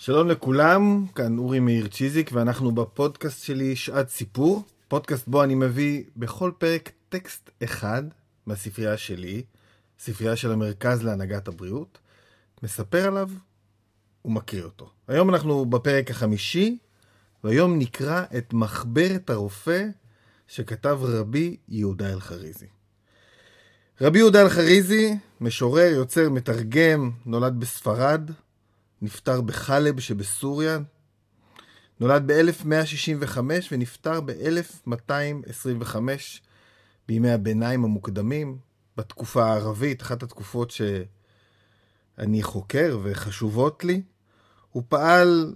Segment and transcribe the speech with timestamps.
[0.00, 6.04] שלום לכולם, כאן אורי מאיר צ'יזיק ואנחנו בפודקאסט שלי שעת סיפור, פודקאסט בו אני מביא
[6.16, 8.02] בכל פרק טקסט אחד
[8.46, 9.42] מהספרייה שלי,
[9.98, 11.98] ספרייה של המרכז להנהגת הבריאות,
[12.62, 13.28] מספר עליו
[14.24, 14.90] ומקריא אותו.
[15.08, 16.78] היום אנחנו בפרק החמישי,
[17.44, 19.84] והיום נקרא את מחברת הרופא
[20.46, 22.66] שכתב רבי יהודה אלחריזי.
[24.00, 28.30] רבי יהודה אלחריזי, משורר, יוצר, מתרגם, נולד בספרד,
[29.02, 30.78] נפטר בחלב שבסוריה,
[32.00, 33.38] נולד ב-1165
[33.72, 35.96] ונפטר ב-1225
[37.08, 38.58] בימי הביניים המוקדמים,
[38.96, 44.02] בתקופה הערבית, אחת התקופות שאני חוקר וחשובות לי.
[44.70, 45.54] הוא פעל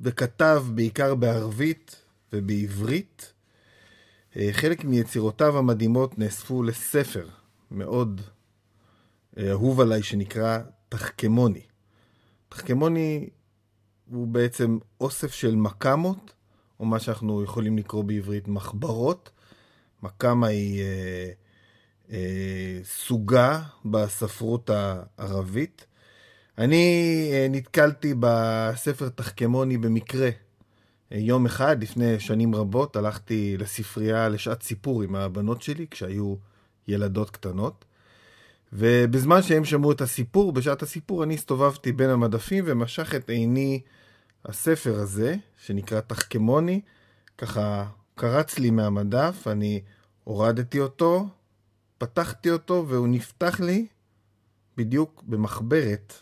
[0.00, 2.02] וכתב בעיקר בערבית
[2.32, 3.32] ובעברית.
[4.36, 7.28] אה, חלק מיצירותיו המדהימות נאספו לספר
[7.70, 8.20] מאוד
[9.38, 11.67] אה, אהוב עליי שנקרא תחכמוני.
[12.48, 13.28] תחכמוני
[14.10, 16.32] הוא בעצם אוסף של מקמות,
[16.80, 19.30] או מה שאנחנו יכולים לקרוא בעברית מחברות.
[20.02, 21.30] מקמה היא אה,
[22.10, 25.86] אה, סוגה בספרות הערבית.
[26.58, 30.30] אני אה, נתקלתי בספר תחכמוני במקרה.
[31.12, 36.34] אה, יום אחד, לפני שנים רבות, הלכתי לספרייה לשעת סיפור עם הבנות שלי, כשהיו
[36.88, 37.84] ילדות קטנות.
[38.72, 43.80] ובזמן שהם שמעו את הסיפור, בשעת הסיפור אני הסתובבתי בין המדפים ומשך את עיני
[44.44, 46.80] הספר הזה, שנקרא תחכמוני,
[47.38, 49.80] ככה קרץ לי מהמדף, אני
[50.24, 51.28] הורדתי אותו,
[51.98, 53.86] פתחתי אותו והוא נפתח לי
[54.76, 56.12] בדיוק במחברת,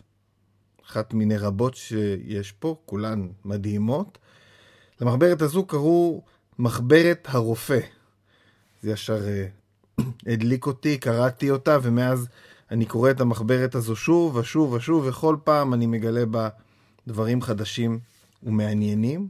[0.87, 4.19] אחת מיני רבות שיש פה, כולן מדהימות.
[5.01, 6.25] למחברת הזו קראו
[6.59, 7.81] מחברת הרופא.
[8.83, 9.21] זה ישר
[10.27, 12.29] הדליק אותי, קראתי אותה, ומאז
[12.71, 16.49] אני קורא את המחברת הזו שוב ושוב ושוב, וכל פעם אני מגלה בה
[17.09, 17.99] דברים חדשים
[18.43, 19.29] ומעניינים.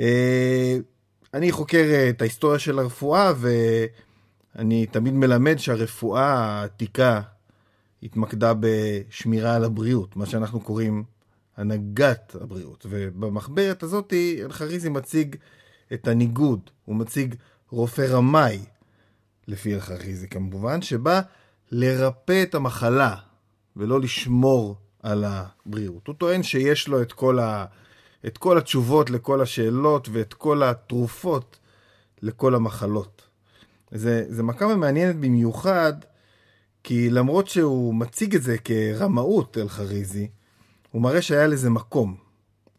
[0.00, 0.76] אה,
[1.34, 3.32] אני חוקר את ההיסטוריה של הרפואה,
[4.56, 7.20] ואני תמיד מלמד שהרפואה העתיקה
[8.02, 11.04] התמקדה בשמירה על הבריאות, מה שאנחנו קוראים
[11.56, 12.86] הנהגת הבריאות.
[12.88, 14.12] ובמחברת הזאת
[14.44, 15.36] אלחריזי מציג
[15.92, 17.34] את הניגוד, הוא מציג
[17.70, 18.60] רופא רמאי,
[19.48, 21.20] לפי אלחריזי כמובן, שבא
[21.70, 23.16] לרפא את המחלה
[23.76, 26.06] ולא לשמור על הבריאות.
[26.06, 27.64] הוא טוען שיש לו את כל, ה...
[28.26, 31.58] את כל התשובות לכל השאלות ואת כל התרופות
[32.22, 33.22] לכל המחלות.
[33.90, 35.92] זה, זה מקמה מעניינת במיוחד,
[36.82, 40.28] כי למרות שהוא מציג את זה כרמאות אלחריזי,
[40.90, 42.25] הוא מראה שהיה לזה מקום.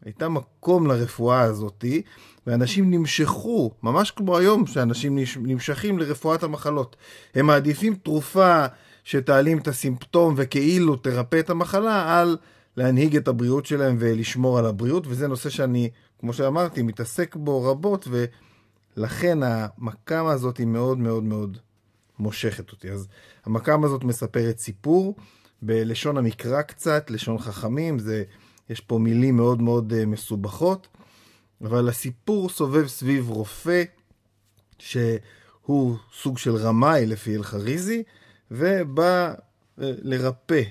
[0.08, 2.02] הייתה מקום לרפואה הזאתי,
[2.46, 6.96] ואנשים נמשכו, ממש כמו היום שאנשים נמשכים לרפואת המחלות.
[7.34, 8.66] הם מעדיפים תרופה
[9.04, 12.36] שתעלים את הסימפטום וכאילו תרפא את המחלה, על
[12.76, 18.08] להנהיג את הבריאות שלהם ולשמור על הבריאות, וזה נושא שאני, כמו שאמרתי, מתעסק בו רבות,
[18.96, 21.58] ולכן המקאמה הזאת היא מאוד מאוד מאוד
[22.18, 22.90] מושכת אותי.
[22.90, 23.08] אז
[23.44, 25.16] המקאמה הזאת מספרת סיפור,
[25.62, 28.24] בלשון המקרא קצת, לשון חכמים, זה,
[28.70, 30.88] יש פה מילים מאוד מאוד אה, מסובכות.
[31.60, 33.82] אבל הסיפור סובב סביב רופא,
[34.78, 38.02] שהוא סוג של רמאי לפי אלחריזי,
[38.50, 39.34] ובא אה,
[39.78, 40.62] לרפא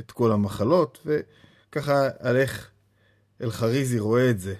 [0.00, 2.70] את כל המחלות, וככה על איך
[3.40, 4.54] אלחריזי רואה את זה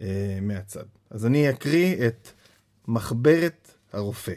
[0.00, 0.84] אה, מהצד.
[1.10, 2.28] אז אני אקריא את
[2.88, 4.34] מחברת הרופא.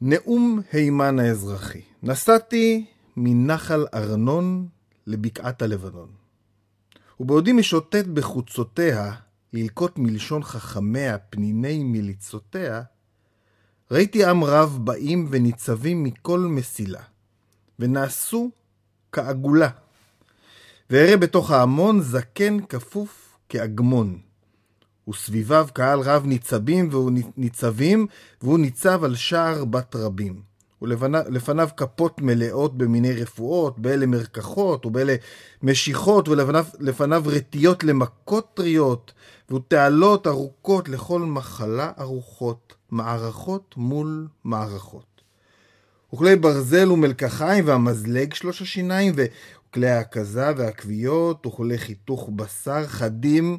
[0.00, 1.80] נאום הימן האזרחי.
[2.02, 4.68] נסעתי מנחל ארנון
[5.06, 6.08] לבקעת הלבנון.
[7.20, 9.12] ובעודי משוטט בחוצותיה,
[9.52, 12.82] ללקוט מלשון חכמיה פניני מליצותיה,
[13.90, 17.02] ראיתי עם רב באים וניצבים מכל מסילה,
[17.78, 18.50] ונעשו
[19.12, 19.68] כעגולה.
[20.90, 24.18] ואראה בתוך ההמון זקן כפוף כאגמון.
[25.08, 28.06] וסביביו קהל רב ניצבים, והוא ניצבים,
[28.42, 30.42] והוא ניצב על שער בת רבים.
[30.82, 35.16] ולפניו כפות מלאות במיני רפואות, באלה מרקחות ובאלה
[35.62, 39.12] משיכות, ולפניו רטיות למכות טריות,
[39.50, 45.22] ותעלות ארוכות לכל מחלה ארוחות, מערכות מול מערכות.
[46.14, 53.58] וכלי ברזל ומלקחיים והמזלג שלוש השיניים, וכלי ההקזה והכוויות, וכלי חיתוך בשר חדים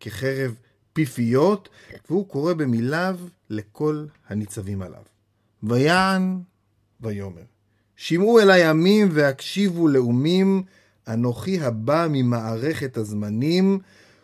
[0.00, 0.54] כחרב
[0.92, 1.68] פיפיות,
[2.10, 3.18] והוא קורא במיליו
[3.50, 5.02] לכל הניצבים עליו.
[5.62, 6.40] ויען
[7.02, 7.42] ויאמר,
[7.96, 10.62] שמעו אל הימים והקשיבו לאומים,
[11.08, 13.78] אנוכי הבא ממערכת הזמנים,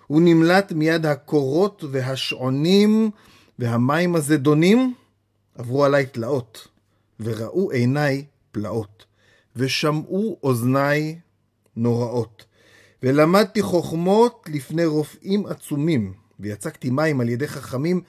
[0.07, 3.11] הוא נמלט מיד הקורות והשעונים,
[3.59, 4.95] והמים הזדונים
[5.55, 6.69] עברו עליי תלאות,
[7.21, 9.05] וראו עיניי פלאות,
[9.57, 11.19] ושמעו אוזניי
[11.77, 12.45] נוראות.
[13.03, 18.01] ולמדתי חוכמות לפני רופאים עצומים, ויצקתי מים על ידי חכמים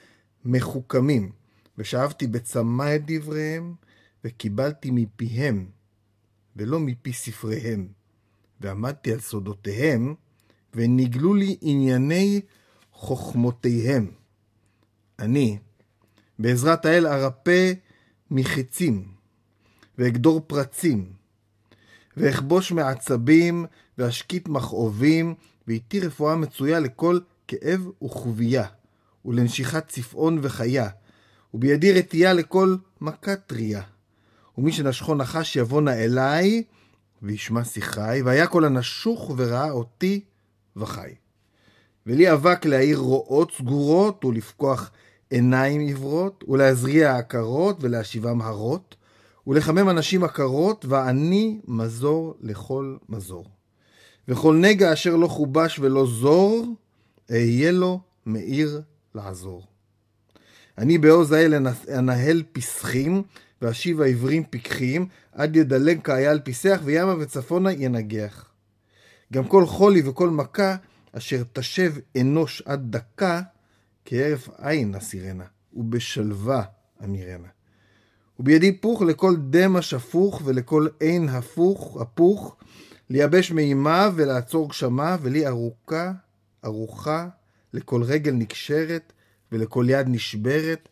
[0.45, 1.31] מחוכמים,
[1.77, 3.73] ושאבתי בצמא את דבריהם,
[4.23, 5.69] וקיבלתי מפיהם,
[6.55, 7.87] ולא מפי ספריהם.
[8.61, 10.15] ועמדתי על סודותיהם,
[10.73, 12.41] ונגלו לי ענייני
[12.91, 14.11] חוכמותיהם.
[15.19, 15.57] אני,
[16.39, 17.73] בעזרת האל, ארפא
[18.31, 19.07] מחיצים,
[19.97, 21.13] ואגדור פרצים,
[22.17, 23.65] ואכבוש מעצבים,
[23.97, 25.35] ואשקיט מכאובים,
[25.67, 28.65] ואיתי רפואה מצויה לכל כאב וכוויה,
[29.25, 30.89] ולנשיכת צפעון וחיה,
[31.53, 33.81] ובידי רתיעה לכל מכת טריה.
[34.59, 36.63] ומי שנשכו נחש יבוא נא אליי,
[37.21, 40.21] וישמע שיחי, והיה כל הנשוך וראה אותי
[40.75, 41.13] וחי.
[42.05, 44.91] ולי אבק להאיר רועות סגורות, ולפקוח
[45.29, 48.95] עיניים עיוורות, ולהזריע עקרות, ולהשיבם הרות,
[49.47, 53.45] ולחמם אנשים עקרות, ואני מזור לכל מזור.
[54.27, 56.65] וכל נגע אשר לא חובש ולא זור,
[57.31, 58.81] אהיה לו מאיר
[59.15, 59.63] לעזור.
[60.77, 61.53] אני בעוז האל
[61.97, 63.23] אנהל פסחים,
[63.61, 68.51] ואשיב העברים פיקחים, עד ידלג כאייל פיסח, וימה וצפונה ינגח.
[69.33, 70.75] גם כל חולי וכל מכה,
[71.11, 73.41] אשר תשב אנוש עד דקה,
[74.05, 76.63] כהרף עין אסירנה, ובשלווה
[77.03, 77.47] אמירנה.
[78.39, 82.55] ובידי פוך לכל דמע שפוך, ולכל עין הפוך, הפוך,
[83.09, 86.11] לייבש מימה ולעצור גשמה, ולי ארוכה,
[86.65, 87.27] ארוכה,
[87.73, 89.13] לכל רגל נקשרת,
[89.51, 90.89] ולכל יד נשברת,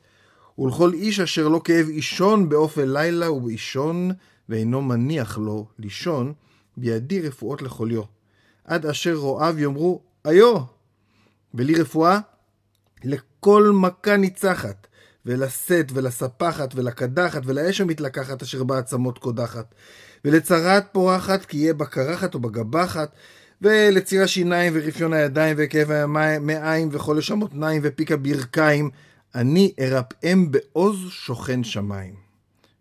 [0.60, 4.12] ולכל איש אשר לא כאב אישון באופן לילה ובאישון,
[4.50, 6.34] ואינו מניח לו לישון,
[6.78, 8.04] בידי רפואות לחוליו.
[8.66, 10.58] עד אשר רואיו יאמרו, איו!
[11.54, 12.20] ולי רפואה
[13.04, 14.88] לכל מכה ניצחת,
[15.26, 19.76] ולשאת ולספחת ולקדחת ולאש המתלקחת אשר בעצמות קודחת,
[20.26, 23.12] ולצרת פורחת כי יהיה בקרחת או בגבחת,
[23.62, 28.90] ולציר השיניים ורפיון הידיים וכאב המעיים וחולש המותניים ופיק הברכיים,
[29.36, 32.14] אני ארפאם בעוז שוכן שמיים.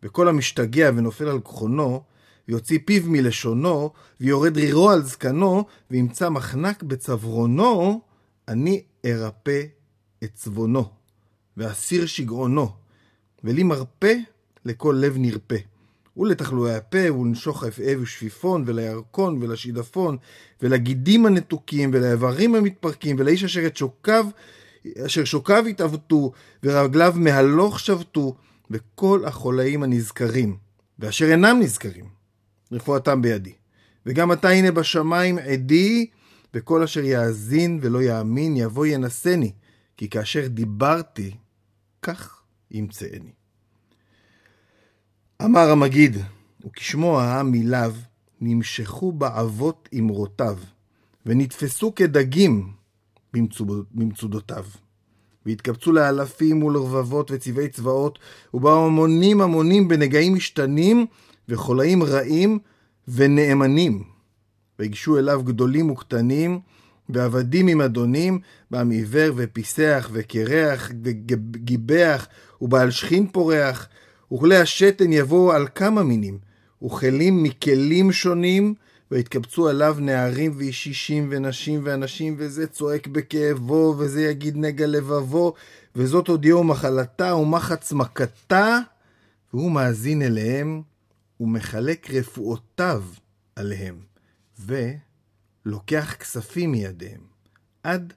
[0.02, 2.02] וכל המשתגע ונופל על כחונו,
[2.48, 3.90] ויוציא פיו מלשונו,
[4.20, 8.00] ויורד רירו על זקנו, וימצא מחנק בצורונו,
[8.48, 9.62] אני ארפא
[10.24, 10.84] את צבונו,
[11.56, 12.68] ואסיר שגעונו,
[13.44, 14.14] ולי מרפא
[14.64, 15.56] לכל לב נרפא.
[16.16, 20.16] ולתחלואי הפה, ולנשוך האפאב ושפיפון, ולירקון, ולשידפון,
[20.62, 24.26] ולגידים הנתוקים, ולאיברים המתפרקים, ולאיש אשר את שוקיו,
[25.06, 28.34] אשר שוקיו התעוותו, ורגליו מהלוך שבתו,
[28.70, 30.56] וכל החולאים הנזכרים,
[30.98, 32.04] ואשר אינם נזכרים,
[32.72, 33.52] רפואתם בידי.
[34.06, 36.06] וגם אתה הנה בשמיים עדי,
[36.54, 39.52] וכל אשר יאזין ולא יאמין, יבוא ינשני,
[39.96, 41.34] כי כאשר דיברתי,
[42.02, 42.40] כך
[42.70, 43.32] ימצאני.
[45.44, 46.16] אמר המגיד,
[46.66, 47.94] וכשמוע העם מיליו,
[48.40, 50.58] נמשכו בעבות אמרותיו,
[51.26, 52.72] ונתפסו כדגים
[53.94, 54.64] במצודותיו.
[55.46, 58.18] והתקבצו לאלפים ולרבבות וצבעי צבאות,
[58.54, 61.06] ובאו המונים המונים בנגעים משתנים,
[61.48, 62.58] וחולאים רעים
[63.08, 64.02] ונאמנים.
[64.78, 66.60] ויגשו אליו גדולים וקטנים,
[67.08, 68.38] ועבדים עם אדונים,
[68.70, 72.26] בעם עיוור ופיסח וקרח וגיבח,
[72.60, 73.88] ובעל שכין פורח,
[74.32, 76.38] וכלי השתן יבואו על כמה מינים,
[76.84, 78.74] וכלים מכלים שונים,
[79.10, 85.54] ויתקבצו עליו נערים וישישים ונשים ואנשים, וזה צועק בכאבו, וזה יגיד נגע לבבו,
[85.96, 88.78] וזאת הודיעו מחלתה ומחץ מכתה,
[89.54, 90.82] והוא מאזין אליהם,
[91.40, 93.02] ומחלק רפואותיו
[93.56, 93.96] עליהם,
[94.58, 97.20] ולוקח כספים מידיהם,
[97.82, 98.12] עד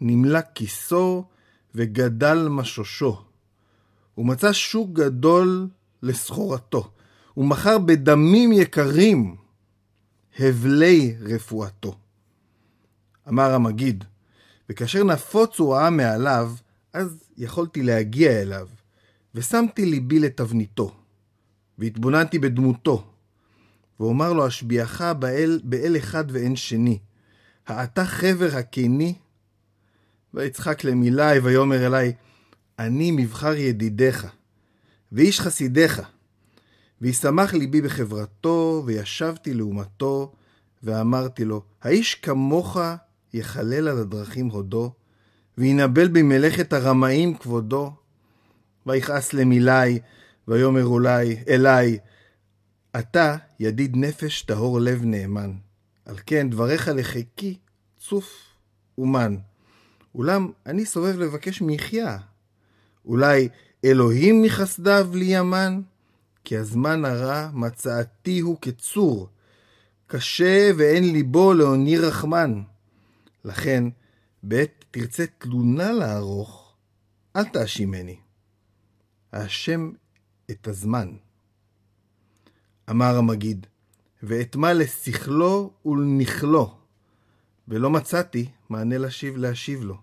[0.00, 1.24] נמלא כיסו
[1.74, 3.16] וגדל משושו.
[4.14, 5.68] הוא מצא שוק גדול
[6.02, 6.90] לסחורתו,
[7.36, 9.36] ומכר בדמים יקרים
[10.38, 11.96] הבלי רפואתו.
[13.28, 14.04] אמר המגיד,
[14.68, 16.52] וכאשר נפוצו העם מעליו,
[16.92, 18.68] אז יכולתי להגיע אליו,
[19.34, 20.94] ושמתי ליבי לתבניתו,
[21.78, 23.04] והתבוננתי בדמותו,
[24.00, 26.98] ואומר לו, אשביעך באל, באל אחד ואין שני,
[27.66, 29.14] האתה חבר הקיני?
[30.34, 32.12] ויצחק למילי, ויאמר אלי,
[32.78, 34.26] אני מבחר ידידיך,
[35.12, 36.02] ואיש חסידיך,
[37.00, 40.32] וישמח ליבי בחברתו, וישבתי לעומתו,
[40.82, 42.76] ואמרתי לו, האיש כמוך
[43.34, 44.92] יחלל על הדרכים הודו,
[45.58, 47.92] וינבל במלאכת הרמאים כבודו.
[48.86, 49.98] ויכעס למילי,
[50.48, 51.98] ויאמר אולי, אלי,
[52.98, 55.52] אתה ידיד נפש טהור לב נאמן.
[56.04, 57.58] על כן דבריך לחיקי
[57.98, 58.38] צוף
[58.98, 59.36] ומן.
[60.14, 62.18] אולם אני סובב לבקש מחיה.
[63.06, 63.48] אולי
[63.84, 65.80] אלוהים מחסדיו לי ימן?
[66.44, 69.28] כי הזמן הרע מצאתי הוא כצור,
[70.06, 72.62] קשה ואין ליבו לעוני רחמן.
[73.44, 73.84] לכן,
[74.42, 76.74] בעת תרצה תלונה לערוך,
[77.36, 78.16] אל תאשימני.
[79.32, 79.90] האשם
[80.50, 81.08] את הזמן.
[82.90, 83.66] אמר המגיד,
[84.22, 86.74] ואתמה לשכלו ולנכלו,
[87.68, 89.96] ולא מצאתי מענה להשיב, להשיב לו.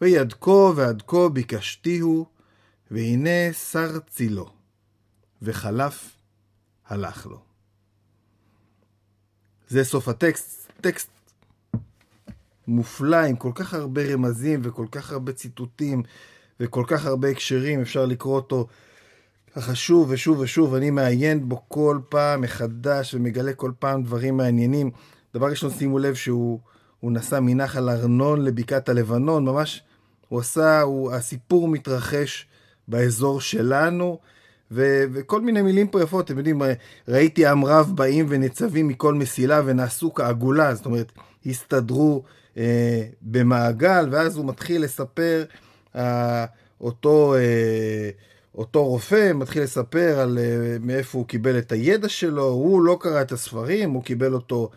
[0.00, 2.26] ויד כה ועד כה ביקשתיהו,
[2.90, 4.53] והנה שר צילו,
[5.44, 6.16] וחלף
[6.86, 7.38] הלך לו.
[9.68, 11.08] זה סוף הטקסט, טקסט
[12.66, 16.02] מופלא עם כל כך הרבה רמזים וכל כך הרבה ציטוטים
[16.60, 18.66] וכל כך הרבה הקשרים, אפשר לקרוא אותו
[19.56, 24.90] ככה שוב ושוב ושוב, אני מעיין בו כל פעם מחדש ומגלה כל פעם דברים מעניינים.
[25.34, 26.60] דבר ראשון, שימו לב שהוא
[27.02, 29.82] נסע מנחל ארנון לבקעת הלבנון, ממש
[30.28, 32.46] הוא עשה, הוא, הסיפור מתרחש
[32.88, 34.18] באזור שלנו,
[34.74, 36.62] ו, וכל מיני מילים פה יפות, אתם יודעים,
[37.08, 41.12] ראיתי עם רב באים וניצבים מכל מסילה ונעשו כעגולה, זאת אומרת,
[41.46, 42.22] הסתדרו
[42.56, 45.44] אה, במעגל, ואז הוא מתחיל לספר,
[45.96, 46.44] אה,
[46.80, 48.10] אותו, אה,
[48.54, 53.20] אותו רופא מתחיל לספר על אה, מאיפה הוא קיבל את הידע שלו, הוא לא קרא
[53.20, 54.70] את הספרים, הוא קיבל אותו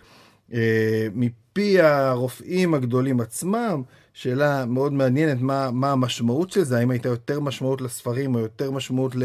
[0.54, 3.82] אה, מפי הרופאים הגדולים עצמם.
[4.13, 8.72] שאלה מאוד מעניינת, מה, מה המשמעות של זה, האם הייתה יותר משמעות לספרים או יותר
[8.72, 9.16] משמעות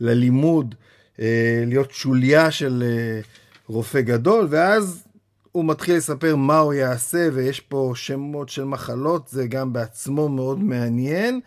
[0.00, 0.74] ללימוד,
[1.20, 3.20] אה, להיות שוליה של אה,
[3.66, 5.04] רופא גדול, ואז
[5.52, 10.62] הוא מתחיל לספר מה הוא יעשה, ויש פה שמות של מחלות, זה גם בעצמו מאוד
[10.62, 11.40] מעניין.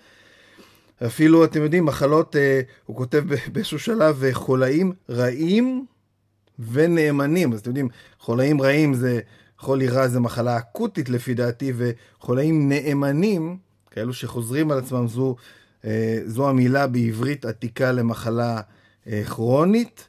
[1.05, 5.85] אפילו, אתם יודעים, מחלות, אה, הוא כותב באיזשהו שלב, חולאים רעים
[6.59, 7.53] ונאמנים.
[7.53, 7.89] אז אתם יודעים,
[8.19, 9.19] חולאים רעים זה
[9.61, 13.57] חולי רע זה מחלה אקוטית לפי דעתי, וחולאים נאמנים,
[13.91, 15.35] כאלו שחוזרים על עצמם, זו,
[16.25, 18.61] זו המילה בעברית עתיקה למחלה
[19.07, 20.07] אה, כרונית.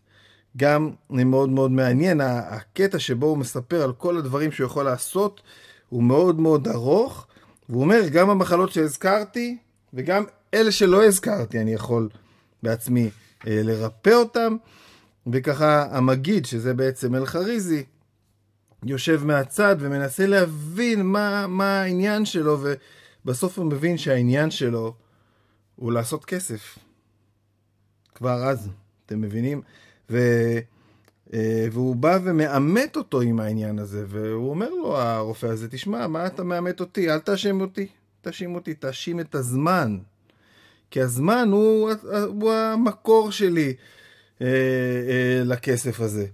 [0.56, 5.40] גם מאוד מאוד מעניין, הקטע שבו הוא מספר על כל הדברים שהוא יכול לעשות,
[5.88, 7.26] הוא מאוד מאוד ארוך,
[7.68, 9.56] והוא אומר, גם המחלות שהזכרתי,
[9.94, 10.24] וגם
[10.54, 12.08] אלה שלא הזכרתי, אני יכול
[12.62, 13.10] בעצמי
[13.46, 14.56] אה, לרפא אותם.
[15.26, 17.84] וככה המגיד, שזה בעצם אל-חריזי,
[18.84, 22.58] יושב מהצד ומנסה להבין מה, מה העניין שלו,
[23.24, 24.94] ובסוף הוא מבין שהעניין שלו
[25.82, 26.78] הוא לעשות כסף.
[28.14, 28.68] כבר אז,
[29.06, 29.62] אתם מבינים?
[30.10, 30.18] ו,
[31.32, 36.26] אה, והוא בא ומאמת אותו עם העניין הזה, והוא אומר לו, הרופא הזה, תשמע, מה
[36.26, 37.10] אתה מאמת אותי?
[37.10, 37.86] אל תאשים אותי.
[38.20, 39.98] תאשים אותי, תאשים את הזמן.
[40.90, 41.90] כי הזמן הוא,
[42.26, 43.74] הוא המקור שלי
[44.40, 46.26] אה, אה, לכסף הזה.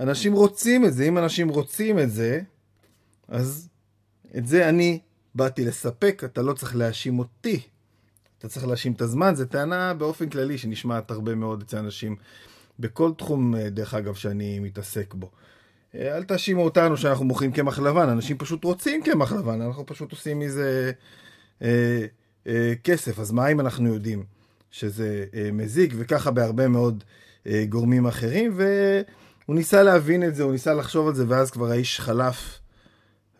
[0.00, 2.40] אנשים רוצים את זה, אם אנשים רוצים את זה,
[3.28, 3.68] אז
[4.36, 4.98] את זה אני
[5.34, 7.60] באתי לספק, אתה לא צריך להאשים אותי.
[8.38, 12.16] אתה צריך להאשים את הזמן, זו טענה באופן כללי שנשמעת הרבה מאוד אצל אנשים
[12.78, 15.30] בכל תחום, דרך אגב, שאני מתעסק בו.
[15.94, 20.38] אל תאשימו אותנו שאנחנו מוכרים קמח לבן, אנשים פשוט רוצים קמח לבן, אנחנו פשוט עושים
[20.38, 20.92] מזה
[21.62, 22.06] אה,
[22.46, 23.18] אה, כסף.
[23.18, 24.24] אז מה אם אנחנו יודעים
[24.70, 27.04] שזה אה, מזיק, וככה בהרבה מאוד
[27.46, 28.64] אה, גורמים אחרים, ו...
[29.46, 32.58] הוא ניסה להבין את זה, הוא ניסה לחשוב על זה, ואז כבר האיש חלף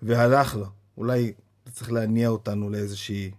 [0.02, 0.66] והלך לו.
[0.98, 1.32] אולי
[1.72, 3.30] צריך להניע אותנו לאיזושהי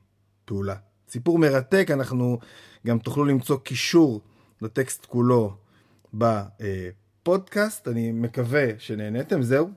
[0.46, 0.76] פעולה.
[1.10, 2.40] סיפור מרתק, אנחנו
[2.88, 4.22] גם תוכלו למצוא קישור
[4.62, 5.56] לטקסט כולו
[6.14, 7.88] בפודקאסט.
[7.88, 9.42] אני מקווה שנהניתם.
[9.42, 9.70] זהו,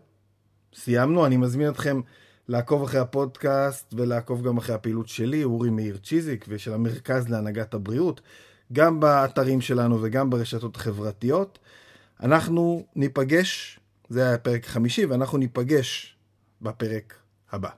[0.75, 1.27] סיימנו.
[1.27, 2.01] אני מזמין אתכם
[2.49, 8.21] לעקוב אחרי הפודקאסט ולעקוב גם אחרי הפעילות שלי, אורי מאיר צ'יזיק, ושל המרכז להנהגת הבריאות,
[8.73, 11.59] גם באתרים שלנו וגם ברשתות החברתיות.
[12.23, 16.17] אנחנו ניפגש, זה היה הפרק החמישי, ואנחנו ניפגש
[16.63, 17.15] בפרק
[17.53, 17.71] הבא.